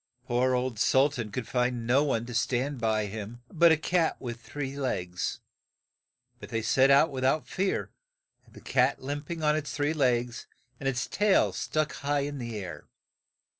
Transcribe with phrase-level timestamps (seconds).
[0.25, 4.17] Poor old Sul tan could find no one to stand by him but a cat
[4.19, 5.41] that had but three legs.
[6.39, 7.91] But they set out with out fear,
[8.45, 10.47] 142 OLD SULTAN the cat limp ing on its three .legs,
[10.79, 12.87] and its tail stuck high in the air.